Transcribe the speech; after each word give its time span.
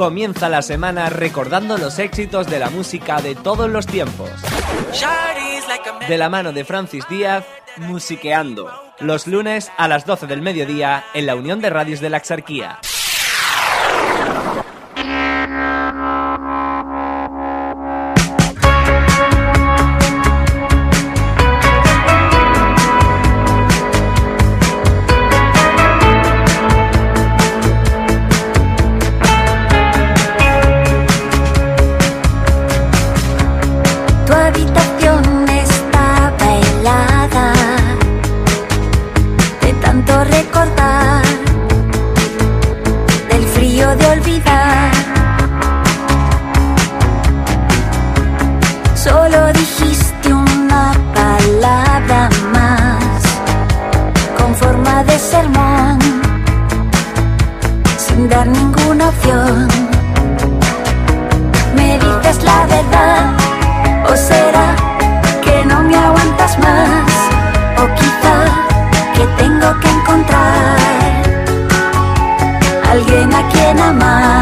Comienza 0.00 0.48
la 0.48 0.62
semana 0.62 1.10
recordando 1.10 1.76
los 1.76 1.98
éxitos 1.98 2.46
de 2.46 2.58
la 2.58 2.70
música 2.70 3.20
de 3.20 3.34
todos 3.34 3.68
los 3.68 3.86
tiempos. 3.86 4.30
De 6.08 6.16
la 6.16 6.30
mano 6.30 6.54
de 6.54 6.64
Francis 6.64 7.04
Díaz, 7.10 7.44
Musiqueando. 7.76 8.72
Los 9.00 9.26
lunes 9.26 9.70
a 9.76 9.88
las 9.88 10.06
12 10.06 10.26
del 10.26 10.40
mediodía 10.40 11.04
en 11.12 11.26
la 11.26 11.36
Unión 11.36 11.60
de 11.60 11.68
Radios 11.68 12.00
de 12.00 12.08
la 12.08 12.16
Exarquía. 12.16 12.78
Forma 54.60 55.02
de 55.04 55.18
sermón, 55.18 55.98
sin 58.04 58.28
dar 58.28 58.46
ninguna 58.46 59.08
opción. 59.08 59.68
Me 61.76 61.98
dices 62.04 62.38
la 62.44 62.60
verdad. 62.74 63.22
¿O 64.10 64.16
será 64.16 64.68
que 65.44 65.64
no 65.70 65.82
me 65.88 65.96
aguantas 65.96 66.52
más? 66.58 67.12
¿O 67.82 67.84
quizá 67.98 68.36
que 69.14 69.24
tengo 69.42 69.68
que 69.80 69.88
encontrar 69.98 70.76
alguien 72.92 73.28
a 73.40 73.42
quien 73.52 73.78
amar? 73.80 74.39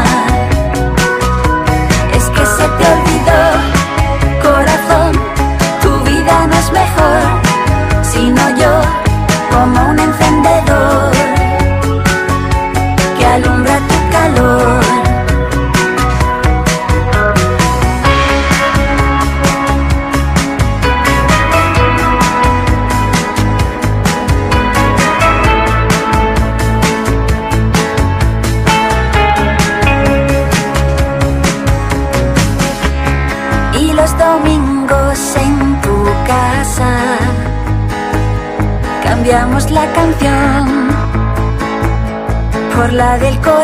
La 42.99 43.17
del 43.17 43.35
corazón. 43.39 43.58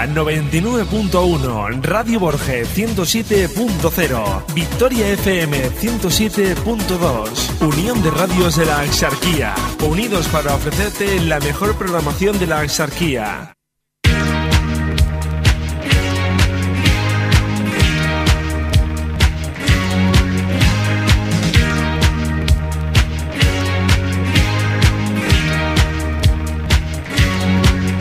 Energía 0.00 0.14
99.1, 0.14 1.82
Radio 1.82 2.20
Borges 2.20 2.74
107.0, 2.74 4.54
Victoria 4.54 5.08
FM 5.08 5.70
107.2, 5.72 7.60
Unión 7.60 8.02
de 8.02 8.10
Radios 8.10 8.56
de 8.56 8.64
la 8.64 8.80
Axarquía, 8.80 9.54
unidos 9.82 10.26
para 10.28 10.54
ofrecerte 10.54 11.20
la 11.20 11.38
mejor 11.40 11.76
programación 11.76 12.38
de 12.38 12.46
la 12.46 12.60
Axarquía. 12.60 13.52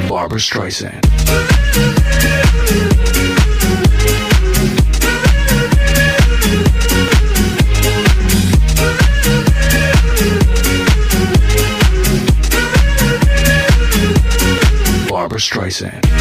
Barbara 0.09 0.39
Streisand. 0.39 1.08
Barbara 15.09 15.39
Streisand. 15.39 16.18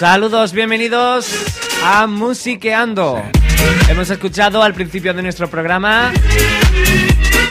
Saludos, 0.00 0.54
bienvenidos 0.54 1.30
a 1.84 2.06
Musiqueando. 2.06 3.22
Hemos 3.86 4.08
escuchado 4.08 4.62
al 4.62 4.72
principio 4.72 5.12
de 5.12 5.20
nuestro 5.20 5.50
programa 5.50 6.10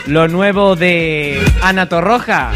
lo 0.08 0.26
nuevo 0.26 0.74
de 0.74 1.40
Ana 1.62 1.88
Torroja. 1.88 2.50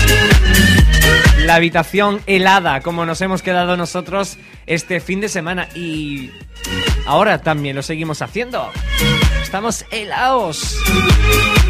La 1.45 1.55
habitación 1.55 2.21
helada, 2.27 2.81
como 2.81 3.07
nos 3.07 3.21
hemos 3.21 3.41
quedado 3.41 3.77
nosotros 3.77 4.37
este 4.67 4.99
fin 4.99 5.21
de 5.21 5.29
semana. 5.29 5.69
Y 5.77 6.33
ahora 7.07 7.41
también 7.41 7.77
lo 7.77 7.83
seguimos 7.85 8.21
haciendo. 8.21 8.73
Estamos 9.45 9.85
helados. 9.93 10.77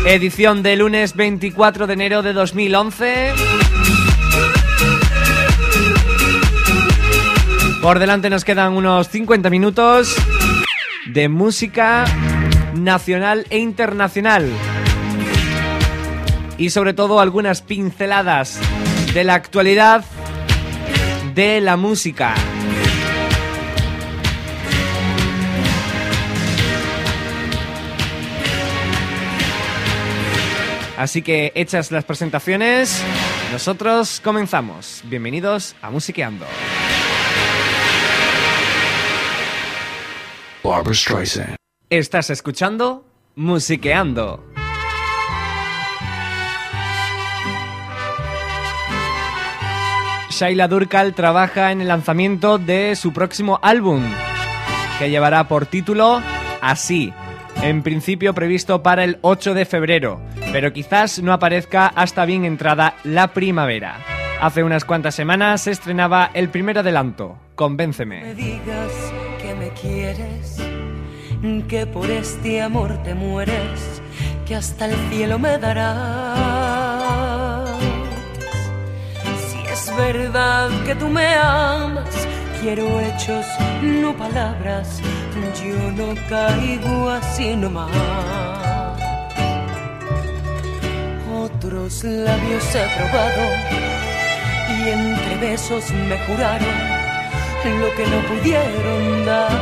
Edición 0.07 0.63
de 0.63 0.77
lunes 0.77 1.15
24 1.15 1.87
de 1.87 1.93
enero 1.93 2.23
de 2.23 2.33
2011. 2.33 3.35
Por 7.85 7.99
delante 7.99 8.31
nos 8.31 8.47
quedan 8.47 8.73
unos 8.73 9.09
50 9.11 9.51
minutos 9.51 10.17
de 11.05 11.29
música 11.29 12.07
nacional 12.73 13.45
e 13.51 13.59
internacional. 13.59 14.51
Y 16.57 16.71
sobre 16.71 16.95
todo 16.95 17.21
algunas 17.21 17.61
pinceladas 17.61 18.59
de 19.13 19.25
la 19.25 19.35
actualidad 19.35 20.03
de 21.35 21.61
la 21.61 21.77
música. 21.77 22.35
Así 30.97 31.21
que 31.21 31.53
hechas 31.55 31.91
las 31.91 32.05
presentaciones, 32.05 33.03
nosotros 33.53 34.23
comenzamos. 34.25 35.03
Bienvenidos 35.05 35.77
a 35.83 35.91
Musiqueando. 35.91 36.47
Barbara 40.65 40.95
Streisand. 40.95 41.57
Estás 41.91 42.31
escuchando 42.31 43.05
Musiqueando. 43.37 44.43
Shaila 50.31 50.67
Durkal 50.67 51.15
trabaja 51.15 51.71
en 51.71 51.83
el 51.83 51.89
lanzamiento 51.89 52.57
de 52.57 52.97
su 52.97 53.13
próximo 53.13 53.61
álbum, 53.63 54.03
que 54.99 55.11
llevará 55.11 55.47
por 55.49 55.67
título 55.67 56.23
Así, 56.63 57.13
en 57.63 57.83
principio 57.83 58.33
previsto 58.33 58.83
para 58.83 59.05
el 59.05 59.19
8 59.21 59.53
de 59.53 59.67
febrero, 59.67 60.19
pero 60.51 60.73
quizás 60.73 61.23
no 61.23 61.35
aparezca 61.35 61.89
hasta 61.89 62.25
bien 62.25 62.47
entrada 62.47 62.97
la 63.05 63.35
primavera. 63.35 63.99
Hace 64.41 64.65
unas 64.65 64.87
cuantas 64.87 65.15
semanas 65.15 65.61
se 65.61 65.73
estrenaba 65.73 66.31
el 66.33 66.49
primer 66.49 66.79
adelanto, 66.79 67.39
Convénceme. 67.55 68.23
me 68.23 68.35
digas 68.35 69.13
quieres, 69.81 70.57
que 71.69 71.87
por 71.87 72.11
este 72.11 72.63
amor 72.63 73.03
te 73.03 73.15
mueres, 73.15 74.03
que 74.47 74.57
hasta 74.57 74.87
el 74.87 74.95
cielo 75.11 75.39
me 75.39 75.59
darás. 75.59 77.69
Si 79.49 79.59
es 79.73 79.97
verdad 79.97 80.71
que 80.85 80.95
tú 80.95 81.09
me 81.09 81.35
amas, 81.35 82.09
quiero 82.61 83.01
hechos, 83.01 83.47
no 83.83 84.17
palabras, 84.17 85.01
yo 85.63 85.91
no 85.93 86.15
caigo 86.29 87.11
así 87.11 87.57
nomás. 87.57 87.91
Otros 91.37 92.05
labios 92.05 92.75
he 92.75 92.87
probado 92.97 93.45
y 94.71 94.89
entre 94.89 95.37
besos 95.39 95.91
me 95.91 96.17
juraron 96.27 96.94
lo 97.71 97.95
que 97.95 98.07
no 98.07 98.19
pudieron 98.29 99.25
dar. 99.25 99.55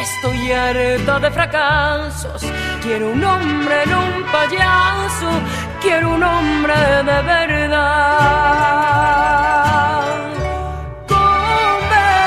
Estoy 0.00 0.52
harta 0.52 1.18
de 1.20 1.30
fracasos, 1.30 2.42
quiero 2.82 3.10
un 3.10 3.24
hombre, 3.24 3.86
no 3.86 3.98
un 4.04 4.22
payaso, 4.30 5.30
quiero 5.80 6.10
un 6.10 6.22
hombre 6.22 6.74
de 6.74 7.22
verdad. 7.22 7.78
Convénceme, 11.08 12.18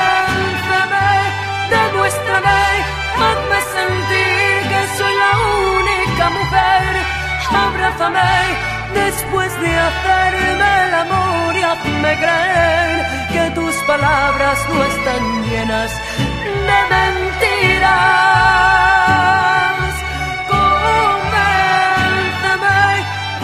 demuéstrame, 1.70 2.62
hazme 3.22 3.58
sentir 3.76 4.58
que 4.70 4.80
soy 4.98 5.14
la 5.24 5.32
única 5.78 6.24
mujer, 6.30 6.90
abrázame 7.50 8.71
después 8.94 9.60
de 9.60 9.70
hacerme 9.88 10.70
el 10.86 10.94
amor 10.94 11.56
y 11.56 11.62
hazme 11.62 12.16
creer 12.18 13.06
que 13.32 13.50
tus 13.54 13.74
palabras 13.86 14.58
no 14.68 14.84
están 14.84 15.42
llenas 15.48 15.90
de 16.68 16.78
mentiras. 16.94 17.92
Convénceme, 20.52 22.80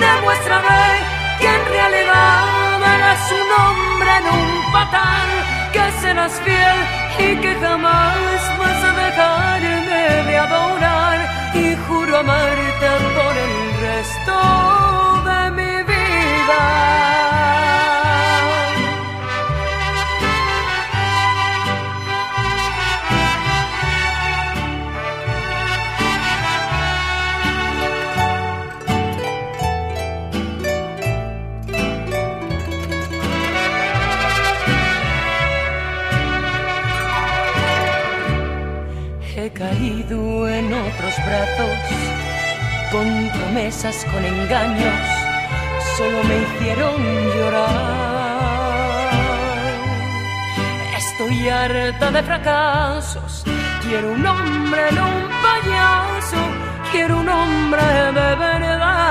demuéstrame 0.04 0.82
que 1.40 1.46
en 1.46 1.64
realidad 1.76 2.80
eres 2.94 3.24
un 3.40 3.48
hombre, 3.60 4.12
no 4.24 4.32
un 4.32 4.52
patán, 4.72 5.28
que 5.72 5.84
serás 6.00 6.34
fiel 6.44 6.78
y 7.18 7.20
que 7.42 7.52
jamás 7.60 8.40
vas 8.58 8.80
a 8.84 8.92
dejarme 9.04 10.02
de 10.28 10.34
adorar 10.38 11.18
y 11.54 11.56
juro 11.86 12.12
amarte 12.18 12.90
por 13.16 13.34
el 13.36 13.67
resto 13.98 14.38
de 15.28 15.40
mi 15.58 15.74
vida. 15.90 16.62
He 39.36 39.50
caído 39.50 40.48
en 40.48 40.72
otros 40.72 41.14
brazos 41.26 42.07
con 42.90 43.30
promesas, 43.30 44.04
con 44.06 44.24
engaños, 44.24 44.94
solo 45.96 46.22
me 46.24 46.42
hicieron 46.42 46.96
llorar. 47.36 47.68
Estoy 50.96 51.48
harta 51.48 52.10
de 52.10 52.22
fracasos, 52.22 53.44
quiero 53.82 54.12
un 54.12 54.26
hombre, 54.26 54.92
no 54.92 55.06
un 55.06 55.28
payaso, 55.42 56.36
quiero 56.92 57.18
un 57.18 57.28
hombre 57.28 57.82
de 57.82 58.10
verdad. 58.12 59.08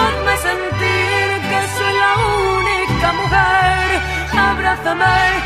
hazme 0.00 0.34
sentir 0.48 1.28
que 1.50 1.60
soy 1.76 1.94
la 2.04 2.12
única 2.56 3.08
mujer, 3.20 4.00
abrázame 4.38 5.39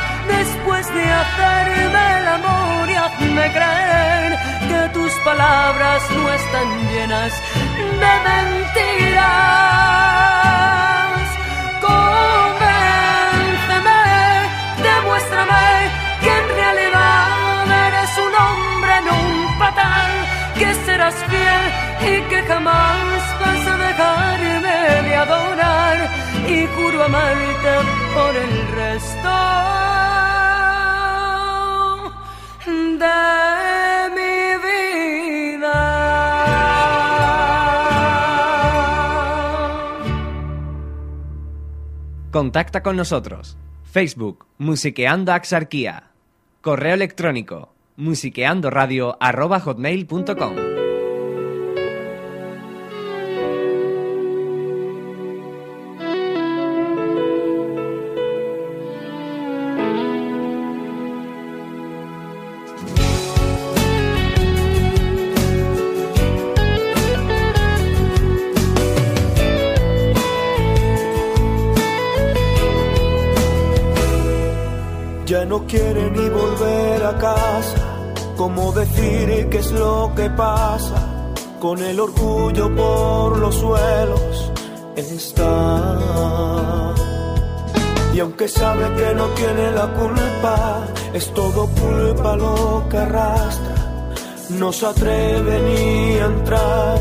de 0.93 1.05
hacerme 1.12 2.19
el 2.19 2.29
amor 2.29 2.91
y 2.91 2.95
hazme 2.95 3.53
creer 3.53 4.38
que 4.69 4.88
tus 4.93 5.12
palabras 5.25 6.03
no 6.11 6.33
están 6.33 6.69
llenas 6.91 7.33
de 8.03 8.12
mentiras. 8.29 9.25
Convénceme, 11.81 12.83
demuéstrame 14.83 15.67
que 16.21 16.33
en 16.41 16.47
realidad 16.61 17.87
eres 17.87 18.12
un 18.26 18.35
hombre, 18.45 18.93
en 18.99 19.07
un 19.23 19.59
patán, 19.59 20.11
que 20.59 20.69
serás 20.87 21.17
fiel 21.31 21.64
y 22.12 22.14
que 22.29 22.43
jamás 22.43 23.21
vas 23.41 23.67
a 23.69 23.76
dejarme 23.87 24.79
de 25.09 25.17
adorar 25.17 25.97
y 26.47 26.67
juro 26.76 27.05
amarte 27.05 27.73
por 28.14 28.37
el 28.37 28.53
resto. 28.76 29.85
Contacta 42.35 42.83
con 42.83 42.97
nosotros. 42.97 43.57
Facebook, 43.85 44.45
Musiqueando 44.59 45.33
Axarquía. 45.33 46.11
Correo 46.63 46.95
electrónico, 46.95 47.73
musiqueandoradio.com. 47.97 50.74
¿Cómo 78.37 78.73
decir 78.73 79.49
qué 79.50 79.59
es 79.59 79.73
lo 79.73 80.12
que 80.17 80.29
pasa? 80.31 81.33
Con 81.61 81.83
el 81.83 81.99
orgullo 82.00 82.75
por 82.75 83.38
los 83.38 83.55
suelos 83.55 84.53
está. 84.97 86.95
Y 88.12 88.21
aunque 88.21 88.49
sabe 88.49 88.85
que 88.97 89.14
no 89.14 89.26
tiene 89.29 89.73
la 89.73 89.87
culpa, 89.95 90.85
es 91.12 91.33
todo 91.35 91.69
culpa 91.69 92.37
lo 92.37 92.87
que 92.88 92.99
arrastra. 92.99 93.75
No 94.50 94.73
se 94.73 94.87
atreve 94.87 95.61
ni 95.62 96.19
a 96.19 96.26
entrar 96.26 96.99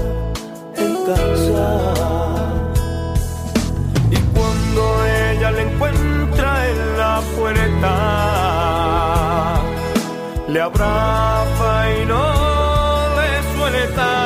en 0.76 0.96
casa. 1.06 1.94
Y 4.10 4.18
cuando 4.34 5.06
ella 5.06 5.52
le 5.52 5.62
encuentra 5.62 6.70
en 6.70 6.98
la 6.98 7.22
puerta, 7.38 8.63
le 10.54 10.62
abraza 10.62 12.00
y 12.00 12.06
no 12.06 12.24
le 13.18 13.56
suelta. 13.56 14.23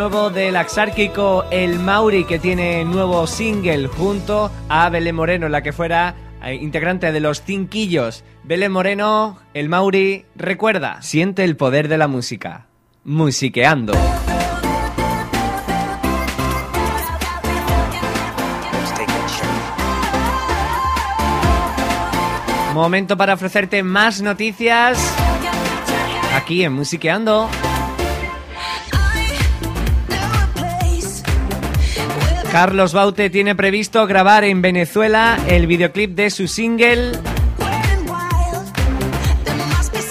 Nuevo 0.00 0.30
del 0.30 0.56
Axárquico 0.56 1.44
El 1.50 1.78
Mauri, 1.78 2.24
que 2.24 2.38
tiene 2.38 2.86
nuevo 2.86 3.26
single 3.26 3.86
junto 3.86 4.50
a 4.70 4.88
Belén 4.88 5.14
Moreno, 5.14 5.50
la 5.50 5.62
que 5.62 5.74
fuera 5.74 6.14
eh, 6.42 6.54
integrante 6.54 7.12
de 7.12 7.20
los 7.20 7.42
Cinquillos. 7.42 8.24
Belén 8.42 8.72
Moreno, 8.72 9.38
El 9.52 9.68
Mauri, 9.68 10.24
recuerda, 10.34 11.02
siente 11.02 11.44
el 11.44 11.54
poder 11.54 11.88
de 11.88 11.98
la 11.98 12.08
música. 12.08 12.68
Musiqueando. 13.04 13.92
Momento 22.72 23.18
para 23.18 23.34
ofrecerte 23.34 23.82
más 23.82 24.22
noticias 24.22 25.14
aquí 26.34 26.64
en 26.64 26.72
Musiqueando. 26.72 27.50
Carlos 32.52 32.92
Baute 32.92 33.30
tiene 33.30 33.54
previsto 33.54 34.06
grabar 34.08 34.42
en 34.42 34.60
Venezuela 34.60 35.38
el 35.46 35.68
videoclip 35.68 36.16
de 36.16 36.30
su 36.30 36.48
single 36.48 37.12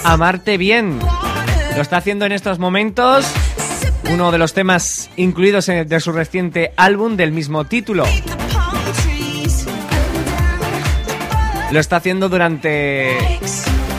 Amarte 0.06 0.58
Bien. 0.58 1.00
Lo 1.76 1.82
está 1.82 1.98
haciendo 1.98 2.26
en 2.26 2.32
estos 2.32 2.58
momentos, 2.58 3.30
uno 4.10 4.32
de 4.32 4.38
los 4.38 4.54
temas 4.54 5.10
incluidos 5.18 5.66
de 5.66 6.00
su 6.00 6.14
reciente 6.14 6.72
álbum 6.78 7.18
del 7.18 7.34
mismo 7.34 7.66
título. 7.66 8.06
Lo 11.72 11.80
está 11.80 11.98
haciendo 11.98 12.30
durante 12.30 13.18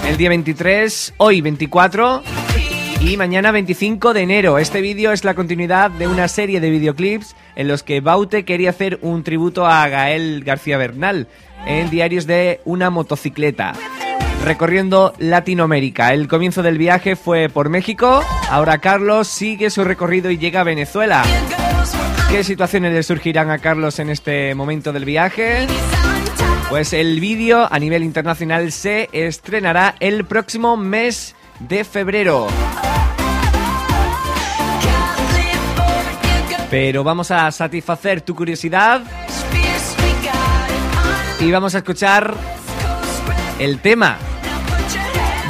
el 0.08 0.16
día 0.16 0.30
23, 0.30 1.12
hoy 1.18 1.42
24 1.42 2.22
y 3.02 3.18
mañana 3.18 3.50
25 3.50 4.14
de 4.14 4.22
enero. 4.22 4.58
Este 4.58 4.80
vídeo 4.80 5.12
es 5.12 5.24
la 5.24 5.34
continuidad 5.34 5.90
de 5.90 6.08
una 6.08 6.26
serie 6.26 6.58
de 6.60 6.70
videoclips 6.70 7.36
en 7.56 7.68
los 7.68 7.82
que 7.82 8.00
Baute 8.00 8.44
quería 8.44 8.70
hacer 8.70 8.98
un 9.02 9.22
tributo 9.22 9.66
a 9.66 9.88
Gael 9.88 10.42
García 10.44 10.78
Bernal 10.78 11.28
en 11.66 11.90
diarios 11.90 12.26
de 12.26 12.60
una 12.64 12.90
motocicleta. 12.90 13.72
Recorriendo 14.44 15.12
Latinoamérica. 15.18 16.14
El 16.14 16.26
comienzo 16.26 16.62
del 16.62 16.78
viaje 16.78 17.14
fue 17.14 17.48
por 17.48 17.68
México. 17.68 18.24
Ahora 18.48 18.78
Carlos 18.78 19.28
sigue 19.28 19.68
su 19.68 19.84
recorrido 19.84 20.30
y 20.30 20.38
llega 20.38 20.62
a 20.62 20.64
Venezuela. 20.64 21.22
¿Qué 22.30 22.44
situaciones 22.44 22.92
le 22.92 23.02
surgirán 23.02 23.50
a 23.50 23.58
Carlos 23.58 23.98
en 23.98 24.08
este 24.08 24.54
momento 24.54 24.92
del 24.92 25.04
viaje? 25.04 25.66
Pues 26.70 26.92
el 26.92 27.18
vídeo 27.20 27.66
a 27.70 27.78
nivel 27.78 28.04
internacional 28.04 28.70
se 28.70 29.08
estrenará 29.12 29.96
el 29.98 30.24
próximo 30.24 30.76
mes 30.76 31.34
de 31.58 31.84
febrero. 31.84 32.46
Pero 36.70 37.02
vamos 37.02 37.32
a 37.32 37.50
satisfacer 37.50 38.20
tu 38.20 38.36
curiosidad 38.36 39.02
y 41.40 41.50
vamos 41.50 41.74
a 41.74 41.78
escuchar 41.78 42.34
el 43.58 43.80
tema. 43.80 44.18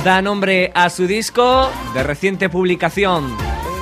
Da 0.03 0.23
nombre 0.23 0.73
a 0.75 0.89
su 0.89 1.07
disco 1.07 1.71
de 1.93 2.03
reciente 2.03 2.49
publicación. 2.49 3.37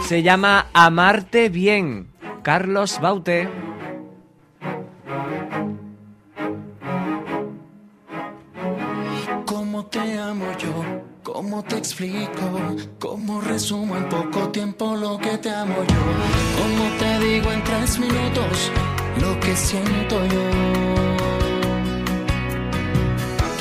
Se 0.07 0.23
llama 0.23 0.67
Amarte 0.73 1.49
Bien. 1.49 2.09
Carlos 2.43 2.99
Baute. 3.01 3.68
¿Cómo 11.39 11.63
te 11.63 11.77
explico? 11.77 12.51
¿Cómo 12.99 13.41
resumo 13.41 13.97
en 13.97 14.09
poco 14.09 14.49
tiempo 14.49 14.97
lo 14.97 15.17
que 15.19 15.39
te 15.39 15.49
amo 15.51 15.77
yo? 15.77 16.03
¿Cómo 16.59 16.91
te 16.99 17.19
digo 17.25 17.53
en 17.53 17.63
tres 17.63 17.97
minutos 18.01 18.73
lo 19.21 19.39
que 19.39 19.55
siento 19.55 20.17
yo? 20.27 20.43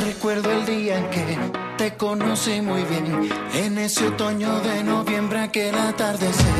Recuerdo 0.08 0.52
el 0.54 0.66
día 0.66 0.98
en 0.98 1.10
que 1.12 1.38
te 1.78 1.96
conocí 1.96 2.62
muy 2.62 2.82
bien, 2.82 3.30
en 3.54 3.78
ese 3.78 4.08
otoño 4.08 4.60
de 4.62 4.84
noviembre 4.84 5.42
aquel 5.42 5.76
atardecer, 5.76 6.56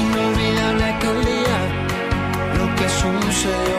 inolvidable 0.00 0.84
aquel 0.84 1.24
día, 1.24 1.58
lo 2.56 2.72
que 2.76 2.88
sucedió. 2.88 3.78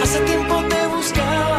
Hace 0.00 0.20
tiempo 0.20 0.62
te 0.68 0.86
buscaba 0.94 1.55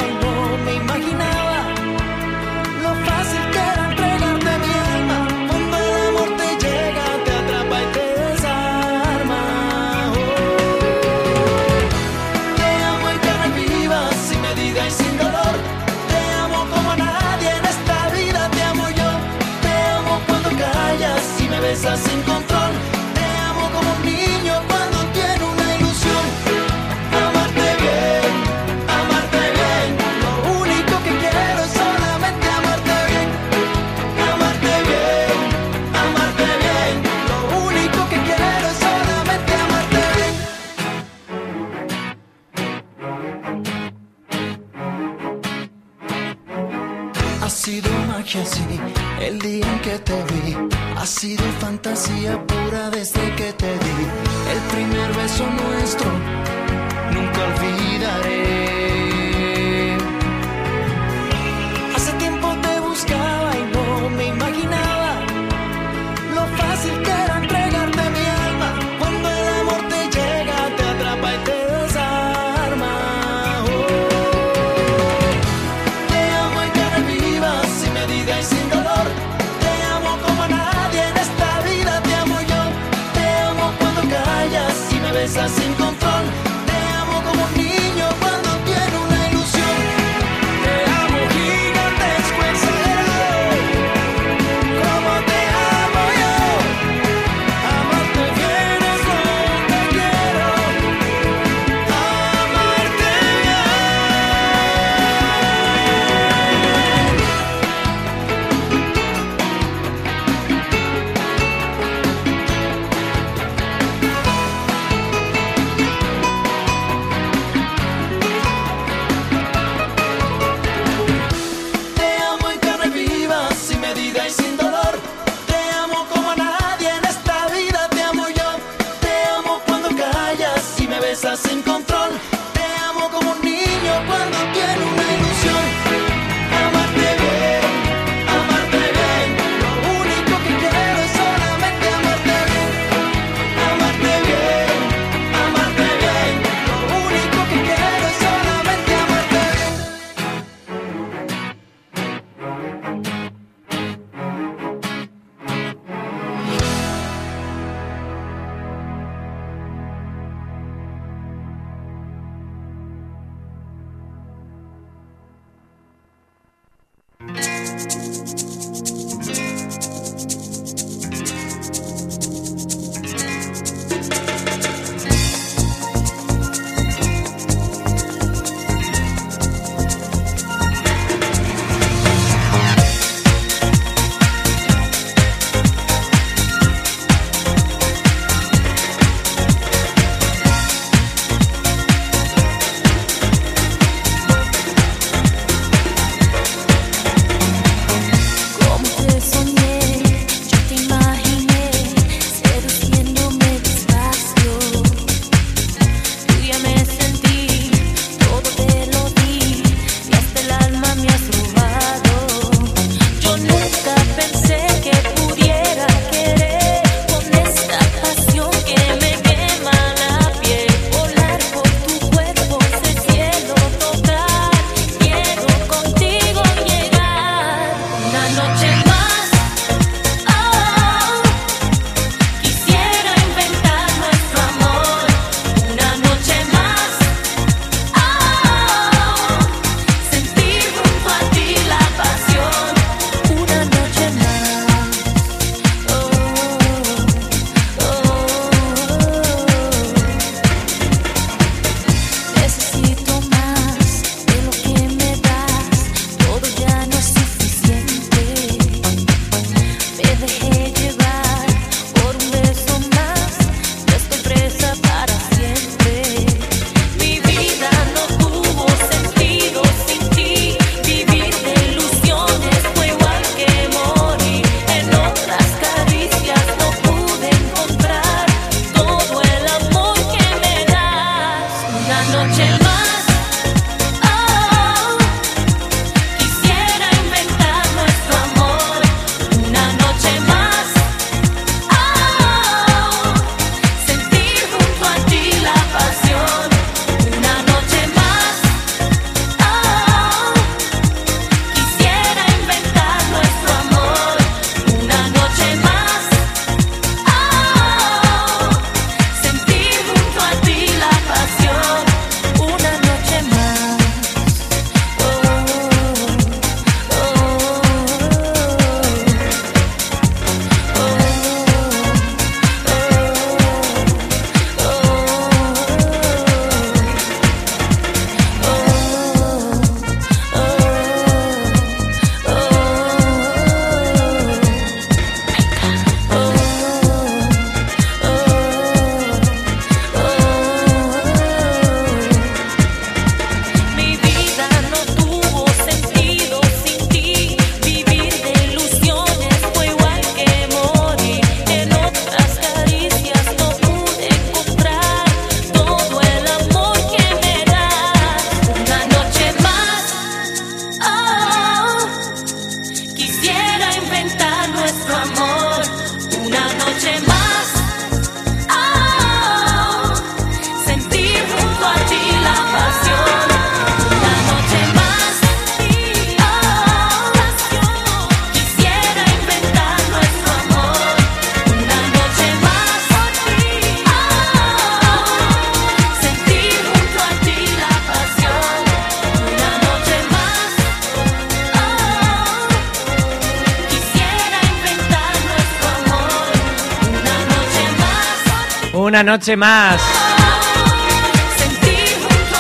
Una 398.88 399.04
noche 399.04 399.36
más. 399.36 399.84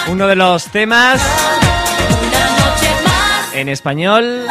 Uno 0.09 0.27
de 0.27 0.35
los 0.37 0.71
temas 0.71 1.21
en 3.53 3.67
español 3.67 4.45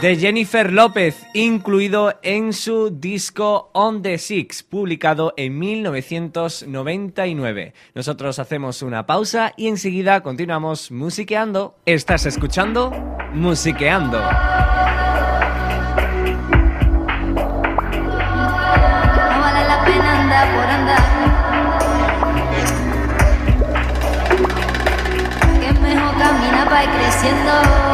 de 0.00 0.16
Jennifer 0.16 0.72
López, 0.72 1.26
incluido 1.34 2.20
en 2.22 2.52
su 2.52 2.90
disco 2.90 3.70
On 3.72 4.00
the 4.00 4.16
Six, 4.16 4.62
publicado 4.62 5.34
en 5.36 5.58
1999. 5.58 7.74
Nosotros 7.96 8.38
hacemos 8.38 8.82
una 8.82 9.06
pausa 9.06 9.54
y 9.56 9.66
enseguida 9.66 10.20
continuamos 10.20 10.92
musiqueando. 10.92 11.74
¿Estás 11.84 12.26
escuchando? 12.26 12.92
Musiqueando. 13.32 14.22
Para 27.34 27.85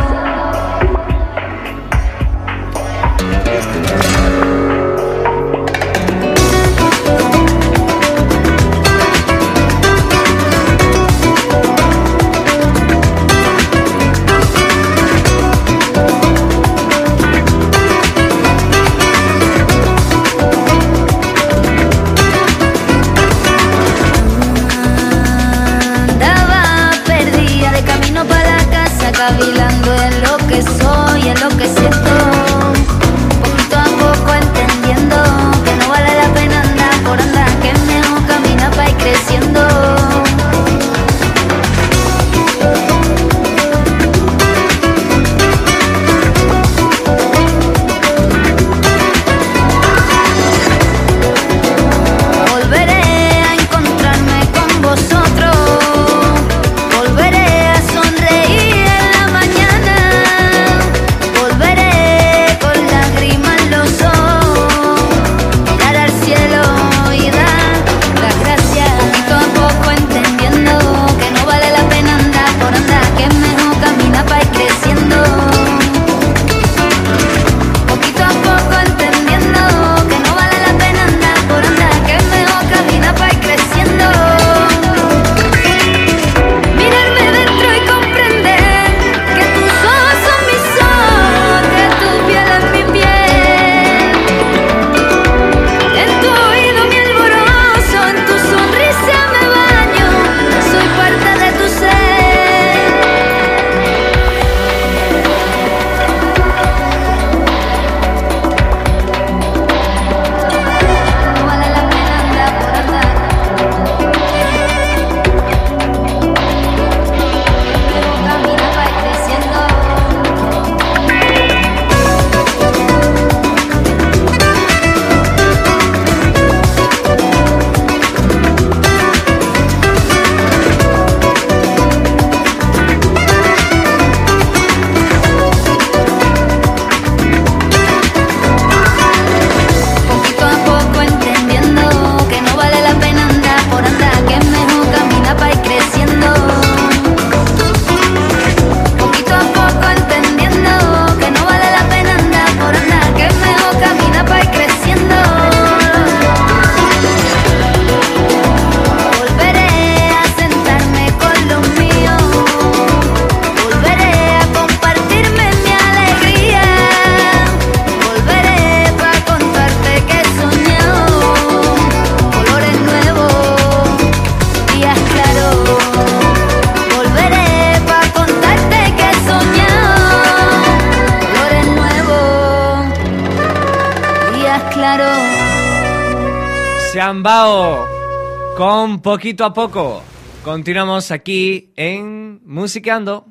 poquito 189.02 189.44
a 189.44 189.52
poco. 189.52 190.02
Continuamos 190.44 191.10
aquí 191.10 191.72
en 191.76 192.40
Musiqueando. 192.44 193.26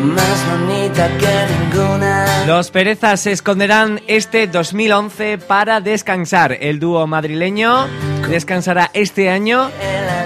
Más 0.00 0.46
bonita 0.48 1.08
que 1.18 1.76
ninguna. 1.76 2.46
Los 2.46 2.70
Perezas 2.70 3.20
se 3.20 3.32
esconderán 3.32 4.00
este 4.06 4.46
2011 4.46 5.38
para 5.38 5.80
descansar. 5.80 6.56
El 6.60 6.78
dúo 6.78 7.06
madrileño 7.06 7.86
descansará 8.28 8.90
este 8.94 9.28
año 9.28 9.70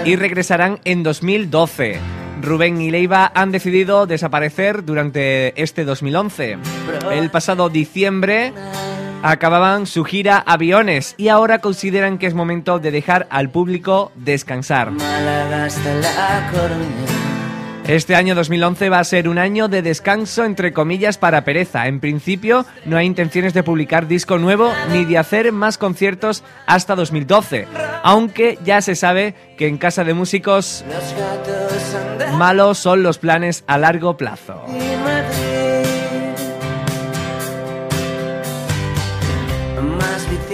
y 0.05 0.15
regresarán 0.15 0.79
en 0.85 1.03
2012. 1.03 2.24
Rubén 2.45 2.79
y 2.79 2.91
Leiva 2.91 3.31
han 3.33 3.51
decidido 3.51 4.05
desaparecer 4.05 4.85
durante 4.85 5.59
este 5.61 5.83
2011. 5.83 6.57
El 7.11 7.29
pasado 7.31 7.69
diciembre 7.69 8.53
acababan 9.23 9.87
su 9.87 10.03
gira 10.03 10.37
Aviones 10.37 11.15
y 11.17 11.29
ahora 11.29 11.59
consideran 11.59 12.17
que 12.17 12.27
es 12.27 12.33
momento 12.33 12.79
de 12.79 12.91
dejar 12.91 13.27
al 13.31 13.49
público 13.49 14.11
descansar. 14.15 14.91
Este 17.87 18.15
año 18.15 18.33
2011 18.33 18.89
va 18.89 18.97
a 18.97 19.03
ser 19.03 19.29
un 19.29 19.37
año 19.37 19.67
de 19.67 19.83
descanso 19.83 20.43
entre 20.43 20.73
comillas 20.73 21.19
para 21.19 21.43
Pereza. 21.43 21.85
En 21.87 21.99
principio 21.99 22.65
no 22.85 22.97
hay 22.97 23.05
intenciones 23.05 23.53
de 23.53 23.61
publicar 23.61 24.07
disco 24.07 24.39
nuevo 24.39 24.73
ni 24.91 25.05
de 25.05 25.19
hacer 25.19 25.51
más 25.51 25.77
conciertos 25.77 26.43
hasta 26.65 26.95
2012, 26.95 27.67
aunque 28.01 28.57
ya 28.63 28.81
se 28.81 28.95
sabe 28.95 29.35
que 29.57 29.67
en 29.67 29.77
Casa 29.77 30.03
de 30.03 30.13
Músicos 30.13 30.83
malos 32.33 32.77
son 32.77 33.03
los 33.03 33.17
planes 33.17 33.63
a 33.67 33.77
largo 33.77 34.17
plazo. 34.17 34.61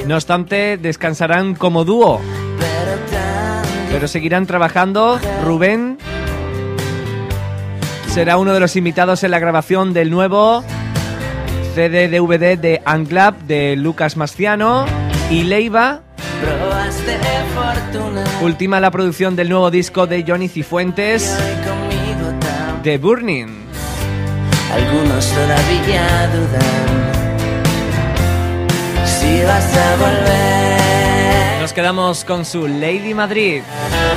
No 0.05 0.15
obstante, 0.15 0.77
descansarán 0.77 1.55
como 1.55 1.85
dúo, 1.85 2.19
pero 3.91 4.07
seguirán 4.07 4.45
trabajando 4.45 5.19
Rubén 5.43 5.97
será 8.07 8.35
uno 8.35 8.53
de 8.53 8.59
los 8.59 8.75
invitados 8.75 9.23
en 9.23 9.31
la 9.31 9.39
grabación 9.39 9.93
del 9.93 10.11
nuevo 10.11 10.65
CD-DVD 11.75 12.57
de 12.57 12.81
Anglab 12.83 13.37
de 13.43 13.77
Lucas 13.77 14.17
Mastiano 14.17 14.85
y 15.29 15.43
Leiva. 15.43 16.01
Ultima 18.41 18.79
la 18.79 18.89
producción 18.91 19.35
del 19.35 19.49
nuevo 19.49 19.69
disco 19.69 20.07
de 20.07 20.23
Johnny 20.27 20.47
Cifuentes, 20.49 21.37
The 22.83 22.97
Burning. 22.97 23.61
Algunos 24.73 25.27
todavía 25.27 26.27
dudan 26.33 27.11
si 29.05 29.43
vas 29.43 29.77
a 29.77 29.95
volver. 29.97 31.61
Nos 31.61 31.73
quedamos 31.73 32.25
con 32.25 32.43
su 32.45 32.67
Lady 32.67 33.13
Madrid. 33.13 33.61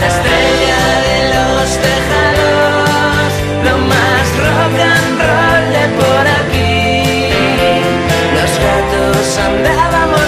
La 0.00 0.06
estrella 0.06 0.80
de 1.06 1.18
los 1.34 1.68
tejados, 1.86 3.30
lo 3.64 3.76
más 3.90 4.24
rock 4.44 4.80
and 4.80 5.18
roll 5.28 5.64
de 5.76 5.84
por 5.98 6.24
aquí. 6.40 6.74
Los 8.34 8.52
gatos 8.64 9.38
andábamos 9.38 10.23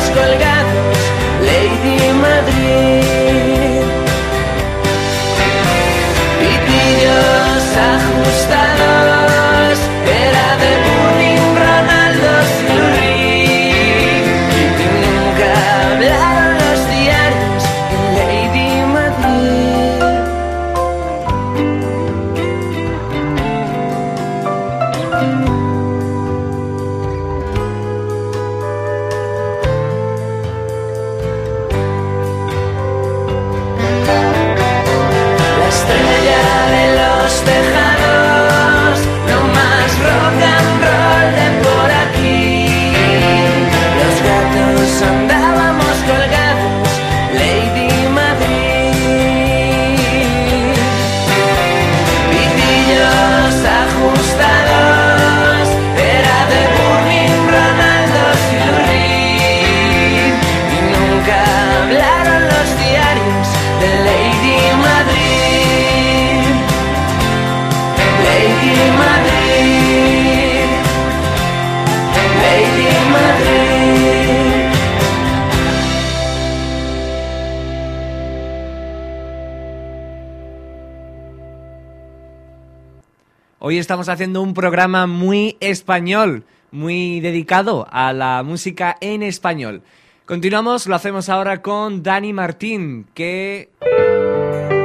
Hoy 83.68 83.78
estamos 83.78 84.08
haciendo 84.08 84.42
un 84.42 84.54
programa 84.54 85.08
muy 85.08 85.56
español, 85.58 86.44
muy 86.70 87.18
dedicado 87.18 87.88
a 87.90 88.12
la 88.12 88.44
música 88.44 88.96
en 89.00 89.24
español. 89.24 89.82
Continuamos, 90.24 90.86
lo 90.86 90.94
hacemos 90.94 91.28
ahora 91.28 91.62
con 91.62 92.04
Dani 92.04 92.32
Martín, 92.32 93.08
que 93.12 93.70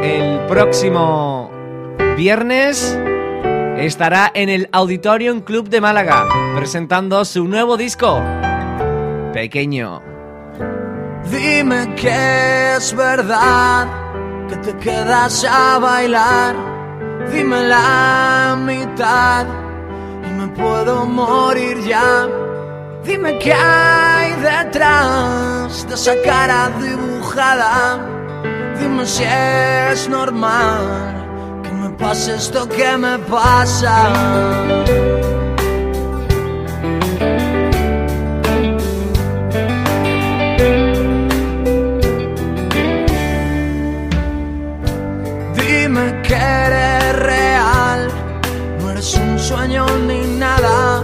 el 0.01 0.47
próximo 0.47 1.51
viernes 2.17 2.97
estará 3.77 4.31
en 4.33 4.49
el 4.49 4.67
Auditorium 4.71 5.41
Club 5.41 5.69
de 5.69 5.79
Málaga 5.79 6.25
presentando 6.55 7.23
su 7.23 7.47
nuevo 7.47 7.77
disco, 7.77 8.19
Pequeño. 9.31 10.01
Dime 11.29 11.93
que 11.93 12.77
es 12.77 12.95
verdad 12.95 13.87
que 14.49 14.55
te 14.55 14.75
quedas 14.77 15.45
a 15.47 15.77
bailar. 15.77 16.70
Dime 17.29 17.61
la 17.67 18.55
mitad 18.57 19.45
y 20.27 20.29
me 20.39 20.47
puedo 20.49 21.05
morir 21.05 21.77
ya. 21.85 22.27
Dime 23.03 23.39
qué 23.39 23.53
hay 23.53 24.33
detrás 24.41 25.87
de 25.87 25.95
esa 25.95 26.13
cara 26.23 26.69
dibujada. 26.79 27.99
Dime 28.79 29.05
si 29.05 29.23
es 29.23 30.07
normal 30.07 31.61
que 31.63 31.71
me 31.71 31.89
pase 31.91 32.35
esto 32.35 32.67
que 32.69 32.97
me 32.97 33.17
pasa. 33.19 34.11
Dime 45.55 46.21
que 46.21 46.35
eres 46.35 47.00
sueño 49.51 49.85
ni 50.07 50.21
nada. 50.39 51.03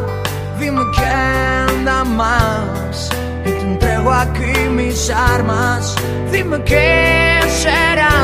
Dime 0.60 0.84
que 0.96 1.06
anda 1.06 2.04
más 2.04 3.10
y 3.46 3.52
te 3.52 3.60
entrego 3.60 4.12
aquí 4.12 4.54
mis 4.70 5.10
armas. 5.10 5.96
Dime 6.32 6.58
qué 6.64 7.40
será 7.64 8.16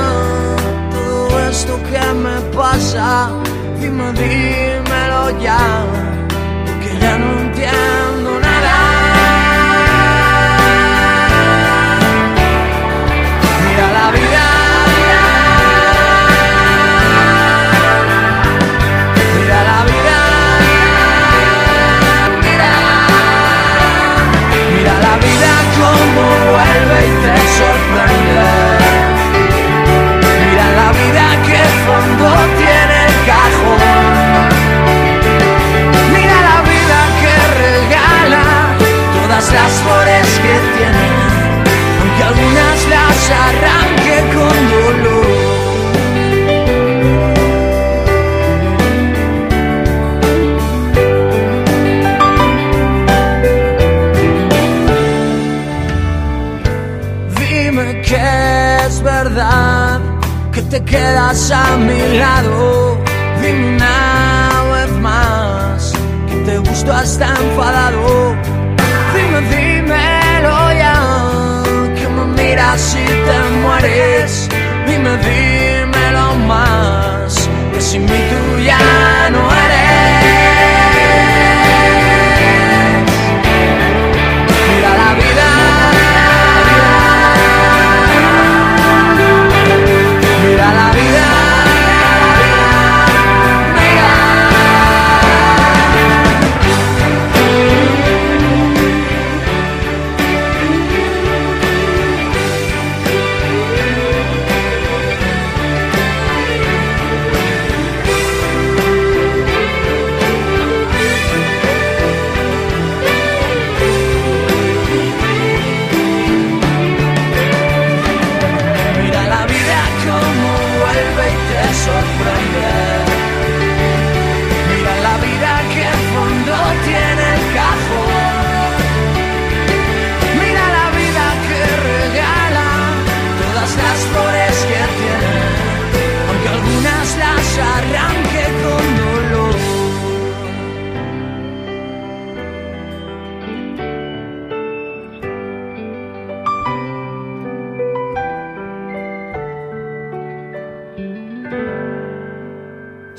todo 0.91 1.39
esto 1.49 1.73
que 1.89 2.03
me 2.25 2.37
pasa. 2.55 3.29
Dime, 3.79 4.07
dímelo 4.21 5.23
ya, 5.41 5.63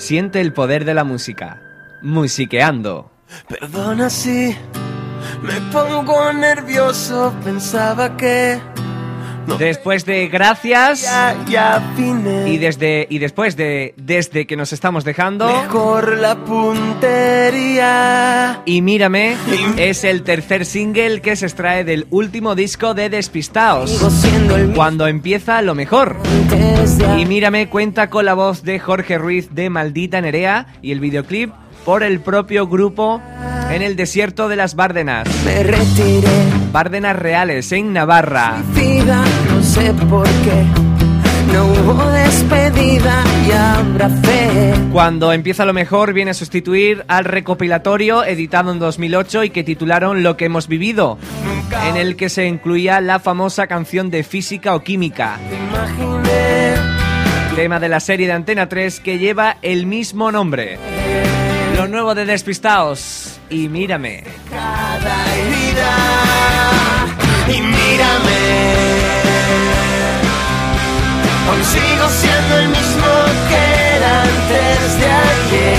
Siente 0.05 0.43
el 0.43 0.53
poder 0.53 0.85
de 0.85 0.93
la 0.93 1.03
música. 1.03 1.63
Musiqueando. 2.03 3.11
Perdona 3.49 4.11
si 4.11 4.55
me 5.43 5.61
pongo 5.73 6.31
nervioso, 6.35 7.35
pensaba 7.43 8.15
que 8.15 8.61
Después 9.59 10.05
de 10.07 10.29
gracias 10.29 11.03
ya, 11.03 11.37
ya 11.49 11.95
vine. 11.97 12.49
y 12.51 12.59
desde 12.59 13.07
y 13.11 13.19
después 13.19 13.57
de 13.57 13.95
desde 13.97 14.47
que 14.47 14.57
nos 14.57 14.73
estamos 14.73 15.05
dejando 15.05 15.47
Mejor 15.47 16.19
la 16.19 16.37
puntería. 17.45 18.63
y 18.65 18.83
mírame 18.83 19.37
es 19.77 20.05
el 20.05 20.23
tercer 20.23 20.65
single 20.67 21.21
que 21.21 21.37
se 21.37 21.47
extrae 21.47 21.85
del 21.85 22.07
último 22.11 22.55
disco 22.55 22.95
de 22.95 23.09
Despistaos. 23.11 24.01
Cuando 24.75 25.07
empieza 25.07 25.63
lo 25.63 25.75
mejor. 25.75 26.17
Y 27.19 27.27
mírame 27.27 27.69
cuenta 27.69 28.11
con 28.11 28.25
la 28.25 28.35
voz 28.35 28.63
de 28.63 28.79
Jorge 28.79 29.19
Ruiz 29.19 29.49
de 29.55 29.71
Maldita 29.71 30.21
Nerea 30.21 30.67
y 30.83 30.93
el 30.93 31.01
videoclip 31.01 31.53
por 31.85 32.03
el 32.03 32.21
propio 32.21 32.67
grupo 32.67 33.21
en 33.71 33.83
el 33.83 33.97
desierto 33.97 34.49
de 34.49 34.57
las 34.57 34.75
Bárdenas. 34.75 35.29
me 35.45 35.63
retiré. 35.63 36.64
Bárdenas 36.75 37.15
reales 37.15 37.71
en 37.71 37.93
Navarra. 37.93 38.57
No 39.47 39.63
sé 39.63 39.95
por 40.11 40.27
qué. 40.27 40.65
No 41.53 41.67
hubo 41.67 42.11
despedida 42.11 43.23
y 43.47 43.53
habrá 43.53 44.09
fe. 44.09 44.75
Cuando 44.91 45.33
empieza 45.33 45.67
lo 45.67 45.73
mejor 45.73 46.13
viene 46.13 46.33
a 46.33 46.35
sustituir 46.35 47.05
al 47.07 47.27
recopilatorio 47.27 48.25
editado 48.25 48.73
en 48.73 48.81
2008 48.81 49.45
y 49.45 49.51
que 49.51 49.63
titularon 49.63 50.25
Lo 50.25 50.37
que 50.37 50.47
hemos 50.47 50.67
vivido, 50.67 51.17
en 51.87 51.97
el 51.97 52.17
que 52.17 52.29
se 52.29 52.49
incluía 52.49 53.01
la 53.01 53.21
famosa 53.21 53.69
canción 53.69 54.11
de 54.11 54.25
física 54.25 54.75
o 54.75 54.83
química, 54.83 55.39
tema 57.55 57.79
de 57.79 57.89
la 57.89 58.01
serie 58.01 58.27
de 58.27 58.33
Antena 58.33 58.69
3 58.69 58.99
que 58.99 59.21
lleva 59.21 59.59
el 59.63 59.87
mismo 59.87 60.33
nombre. 60.33 60.81
Lo 61.77 61.87
nuevo 61.87 62.17
de 62.17 62.25
Despistaos 62.25 63.39
y 63.49 63.69
mírame. 63.69 64.25
cada 64.51 65.25
Y 67.49 67.61
mírame. 67.61 68.41
Aún 71.49 71.65
sigo 71.65 72.07
siendo 72.21 72.53
el 72.59 72.69
mismo 72.69 73.09
que 73.49 73.63
era 73.97 74.13
antes 74.23 74.99
de 75.01 75.07
ayer. 75.31 75.79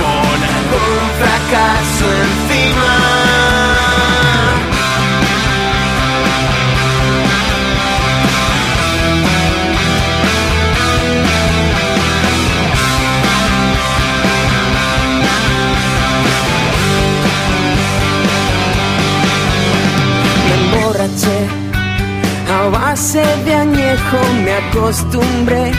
Con 0.00 0.38
algún 0.56 1.02
fracaso 1.20 2.06
encima. 2.28 2.83
De 22.94 23.54
añejo, 23.56 24.18
me 24.44 24.52
acostumbré 24.52 25.72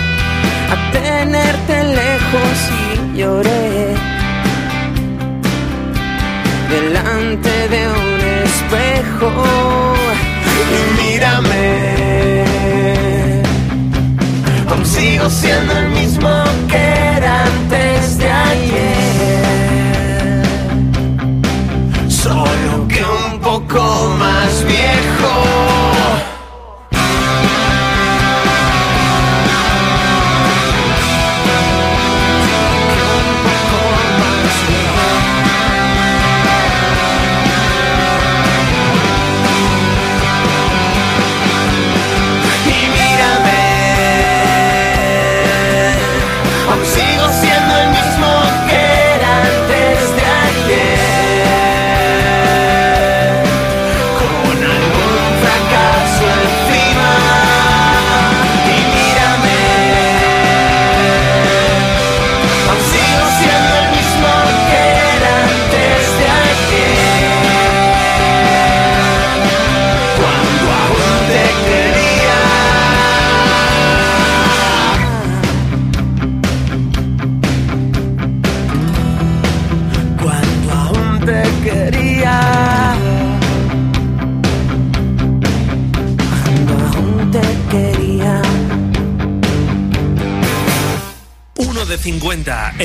a 0.70 0.92
tenerte 0.92 1.84
lejos 1.86 2.58
y 2.76 3.18
lloré 3.18 3.96
delante 6.70 7.70
de 7.70 7.88
un 7.88 8.20
espejo. 8.44 9.32
Y 10.74 10.78
mírame, 11.02 12.44
aún 14.70 14.86
sigo 14.86 15.30
siendo 15.30 15.72
el 15.78 15.85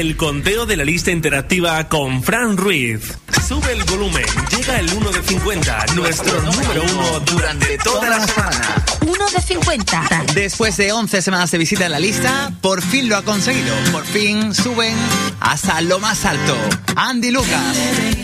el 0.00 0.16
conteo 0.16 0.64
de 0.64 0.78
la 0.78 0.84
lista 0.84 1.10
interactiva 1.10 1.86
con 1.90 2.22
Fran 2.22 2.56
Ruiz. 2.56 3.00
Sube 3.46 3.70
el 3.72 3.84
volumen, 3.84 4.24
llega 4.50 4.80
el 4.80 4.90
1 4.90 5.10
de 5.10 5.22
50, 5.22 5.86
nuestro 5.94 6.40
número 6.40 6.82
uno 6.84 7.20
durante 7.20 7.76
toda 7.76 8.08
la 8.08 8.26
semana. 8.26 8.84
1 9.06 9.26
de 9.28 9.42
50. 9.42 10.24
Después 10.34 10.78
de 10.78 10.92
11 10.92 11.20
semanas 11.20 11.50
de 11.50 11.58
visita 11.58 11.84
en 11.84 11.92
la 11.92 11.98
lista, 11.98 12.50
por 12.62 12.80
fin 12.80 13.10
lo 13.10 13.16
ha 13.18 13.22
conseguido. 13.22 13.74
Por 13.92 14.06
fin 14.06 14.54
suben 14.54 14.96
hasta 15.38 15.82
lo 15.82 15.98
más 15.98 16.24
alto. 16.24 16.56
Andy 16.96 17.30
Lucas. 17.30 17.76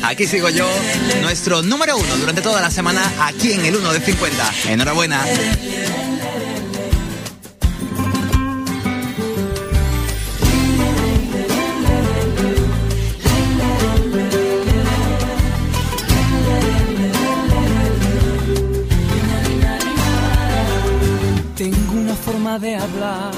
Aquí 0.03 0.27
sigo 0.27 0.49
yo, 0.49 0.67
nuestro 1.21 1.61
número 1.61 1.99
uno 1.99 2.17
durante 2.17 2.41
toda 2.41 2.63
la 2.63 2.71
semana, 2.71 3.03
aquí 3.21 3.53
en 3.53 3.67
el 3.67 3.77
1 3.77 3.93
de 3.93 4.01
50. 4.01 4.53
Enhorabuena. 4.71 5.21
Forma 22.57 22.59
de 22.59 22.77
hablar 22.77 23.33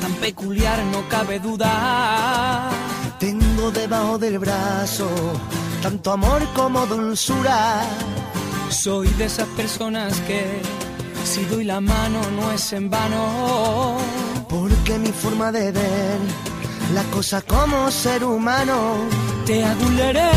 tan 0.00 0.12
peculiar, 0.20 0.78
no 0.92 1.08
cabe 1.08 1.38
duda. 1.38 2.70
Tengo 3.18 3.70
debajo 3.70 4.18
del 4.18 4.38
brazo 4.38 5.08
tanto 5.82 6.12
amor 6.12 6.42
como 6.54 6.86
dulzura. 6.86 7.82
Soy 8.70 9.08
de 9.18 9.24
esas 9.24 9.48
personas 9.56 10.14
que 10.26 10.42
si 11.24 11.44
doy 11.46 11.64
la 11.64 11.80
mano 11.80 12.20
no 12.36 12.52
es 12.52 12.72
en 12.72 12.90
vano. 12.90 13.98
Porque 14.48 14.98
mi 14.98 15.12
forma 15.12 15.52
de 15.52 15.72
ver 15.72 16.18
la 16.94 17.02
cosa 17.14 17.42
como 17.42 17.90
ser 17.90 18.24
humano. 18.24 18.76
Te 19.46 19.64
aguleré, 19.64 20.30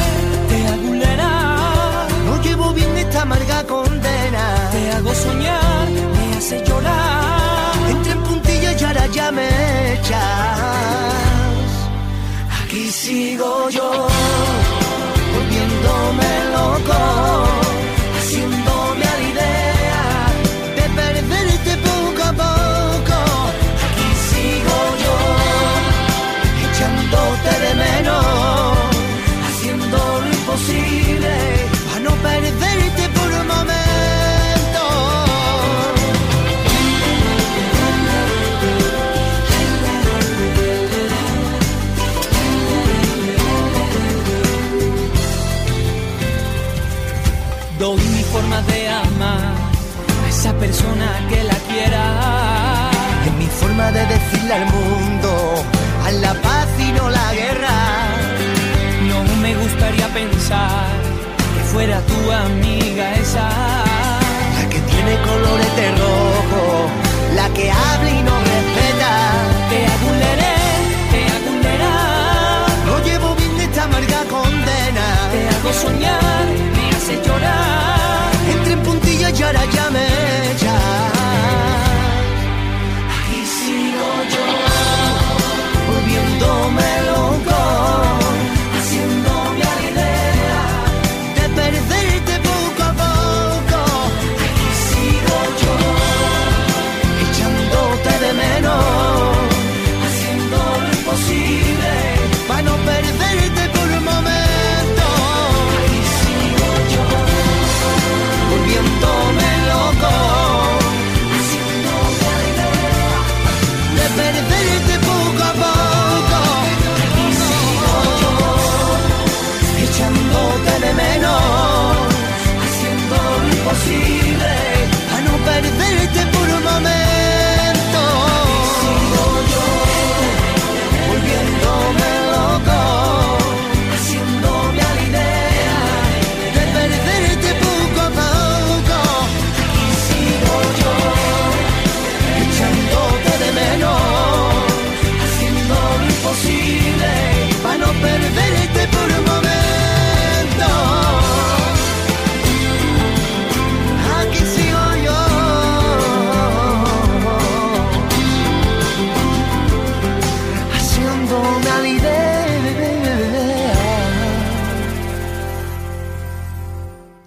te 0.50 0.68
agulerá. 0.68 2.08
No 2.26 2.42
llevo 2.42 2.74
bien 2.74 2.98
esta 2.98 3.22
amarga 3.22 3.64
condena. 3.66 4.70
Te 4.72 4.92
hago 4.92 5.14
soñar, 5.14 5.90
me 5.90 6.38
hace 6.38 6.64
llorar. 6.66 7.41
Ya 9.14 9.32
me 9.32 9.48
echas. 9.94 10.22
Aquí 12.64 12.90
sigo 12.92 13.70
yo, 13.70 14.08
volviéndome 15.34 16.32
loco, 16.56 17.00
persona 50.62 51.10
que 51.28 51.44
la 51.44 51.60
quiera. 51.70 52.04
Es 53.26 53.34
mi 53.42 53.48
forma 53.48 53.92
de 53.92 54.04
decirle 54.16 54.54
al 54.54 54.66
mundo, 54.78 55.32
a 56.06 56.12
la 56.26 56.34
paz 56.46 56.68
y 56.78 56.92
no 56.98 57.10
la 57.10 57.28
guerra. 57.34 57.78
No 59.10 59.20
me 59.44 59.56
gustaría 59.56 60.08
pensar 60.20 60.86
que 61.54 61.62
fuera 61.72 61.98
tu 62.12 62.20
amiga 62.46 63.06
esa. 63.24 63.50
La 64.58 64.64
que 64.72 64.80
tiene 64.92 65.14
colores 65.30 65.72
de 65.80 65.88
rojo, 66.04 66.64
la 67.40 67.48
que 67.56 67.66
habla 67.72 68.12
y 68.20 68.22
no 68.30 68.36
respeta. 68.54 69.14
Te 69.72 69.80
aduleré, 69.96 70.58
te 71.14 71.22
adulerá. 71.38 71.98
No 72.88 72.96
llevo 73.08 73.30
bien 73.36 73.56
esta 73.68 73.84
amarga 73.86 74.22
condena. 74.36 75.08
Te 75.34 75.40
hago 75.54 75.72
soñar, 75.86 76.46
me 76.76 76.86
hace 76.96 77.16
llorar. 77.26 78.01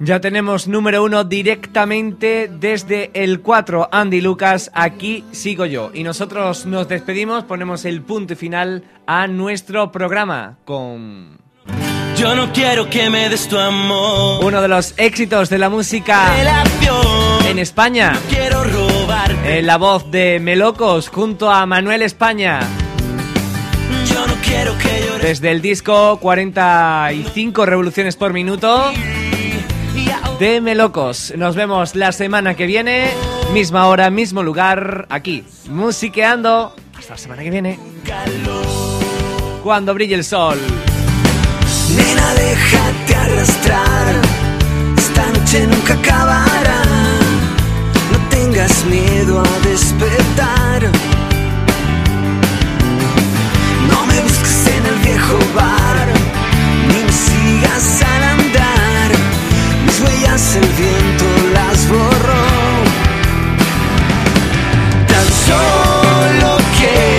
Ya 0.05 0.20
tenemos 0.20 0.68
número 0.68 1.02
uno 1.02 1.24
directamente 1.24 2.50
desde 2.52 3.11
el 3.14 3.40
4, 3.40 3.88
Andy 3.90 4.20
Lucas, 4.20 4.70
aquí 4.74 5.24
sigo 5.32 5.64
yo. 5.64 5.90
Y 5.94 6.02
nosotros 6.02 6.66
nos 6.66 6.88
despedimos, 6.88 7.44
ponemos 7.44 7.86
el 7.86 8.02
punto 8.02 8.36
final 8.36 8.84
a 9.07 9.26
nuestro 9.28 9.90
programa 9.90 10.59
con 10.66 11.38
Yo 12.18 12.34
no 12.34 12.52
quiero 12.52 12.90
que 12.90 13.09
me 13.09 13.30
des 13.30 13.48
tu 13.48 13.57
amor. 13.59 14.44
uno 14.44 14.61
de 14.61 14.68
los 14.68 14.92
éxitos 14.98 15.48
de 15.48 15.57
la 15.59 15.70
música 15.70 16.34
Relación. 16.36 17.46
en 17.46 17.59
España. 17.59 18.12
Quiero 18.28 18.62
robarte. 18.62 19.59
En 19.59 19.66
la 19.66 19.78
voz 19.78 20.11
de 20.11 20.38
Melocos 20.38 21.09
junto 21.09 21.50
a 21.50 21.64
Manuel 21.64 22.02
España. 22.02 22.61
Yo 24.12 24.26
no 24.26 24.34
quiero 24.44 24.76
que 24.76 25.07
llores. 25.07 25.22
Desde 25.22 25.50
el 25.50 25.62
disco 25.62 26.18
45 26.20 27.64
revoluciones 27.64 28.16
por 28.16 28.34
minuto 28.34 28.92
De 30.39 30.61
Melocos. 30.61 31.32
Nos 31.37 31.55
vemos 31.55 31.95
la 31.95 32.11
semana 32.11 32.55
que 32.55 32.66
viene, 32.66 33.09
misma 33.53 33.87
hora, 33.87 34.11
mismo 34.11 34.43
lugar, 34.43 35.07
aquí, 35.09 35.45
musiqueando. 35.68 36.74
Hasta 36.99 37.14
la 37.14 37.18
semana 37.18 37.43
que 37.43 37.51
viene. 37.51 37.78
Cuando 39.62 39.95
brille 39.95 40.16
el 40.16 40.24
sol. 40.24 40.59
Nena, 41.97 42.35
déjate 42.35 43.14
arrastrar. 43.14 44.07
Esta 44.97 45.26
noche 45.39 45.66
nunca 45.68 45.95
acabará. 45.95 46.82
No 48.11 48.18
tengas 48.28 48.85
miedo 48.87 49.41
a 49.41 49.68
despertar. 49.68 50.82
No 53.89 54.07
me 54.07 54.20
busques 54.20 54.66
en 54.66 54.87
el 54.87 54.95
viejo 54.97 55.39
bar. 55.55 55.84
El 60.35 60.66
viento 60.72 61.26
las 61.53 61.89
borró. 61.89 62.45
Tan 65.07 65.28
solo 65.47 66.59
quiero 66.76 67.13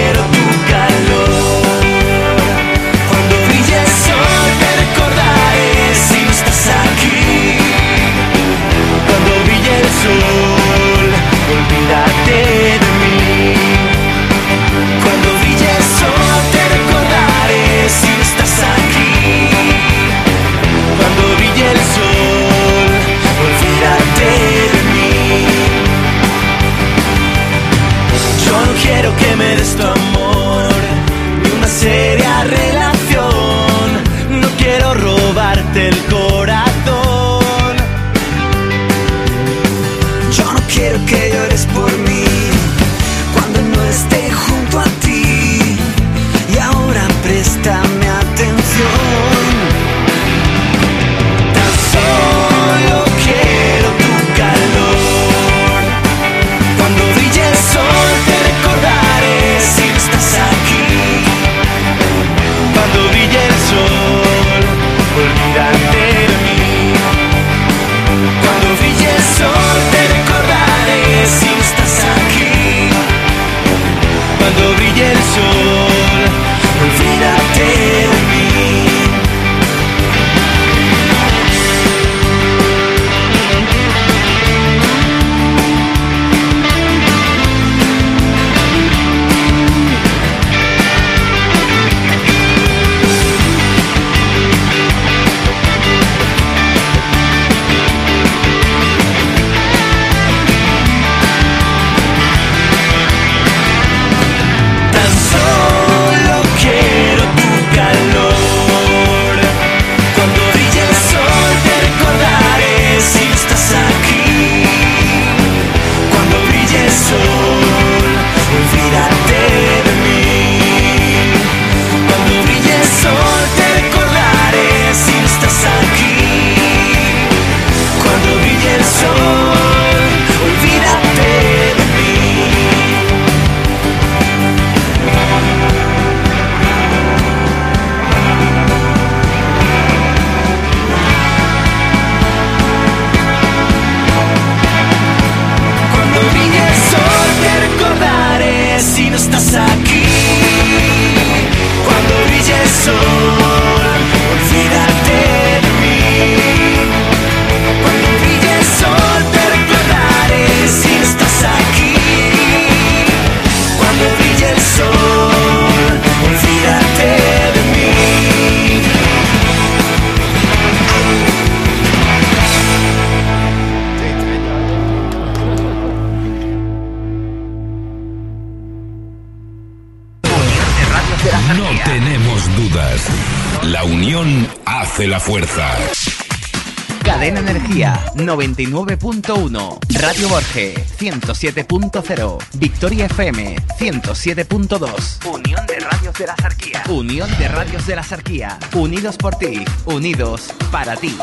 99.1, 188.16 189.80
Radio 190.00 190.30
Borge 190.30 190.74
107.0, 190.74 192.38
Victoria 192.54 193.06
FM 193.08 193.58
107.2, 193.78 195.26
Unión 195.26 195.66
de 195.68 195.80
Radios 195.80 196.18
de 196.18 196.28
la 196.28 196.36
Sarquía, 196.38 196.84
Unión 196.88 197.30
de 197.38 197.48
Radios 197.50 197.86
de 197.86 197.96
la 197.98 198.04
Sarquía, 198.04 198.58
unidos 198.74 199.18
por 199.18 199.36
ti, 199.36 199.66
unidos 199.86 200.54
para 200.72 200.96
ti. 200.96 201.18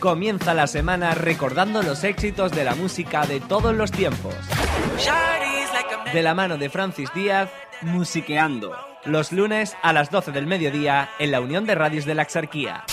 Comienza 0.00 0.52
la 0.52 0.66
semana 0.66 1.14
recordando 1.14 1.82
los 1.82 2.02
éxitos 2.02 2.50
de 2.50 2.64
la 2.64 2.74
música 2.74 3.24
de 3.26 3.38
todos 3.38 3.74
los 3.74 3.92
tiempos. 3.92 4.34
De 6.12 6.22
la 6.22 6.34
mano 6.34 6.58
de 6.58 6.68
Francis 6.70 7.10
Díaz, 7.14 7.50
Musiqueando. 7.82 8.72
Los 9.08 9.32
lunes 9.32 9.74
a 9.82 9.94
las 9.94 10.10
12 10.10 10.32
del 10.32 10.46
mediodía 10.46 11.08
en 11.18 11.30
la 11.30 11.40
Unión 11.40 11.64
de 11.64 11.74
Radios 11.74 12.04
de 12.04 12.14
la 12.14 12.20
Exarquía. 12.20 12.84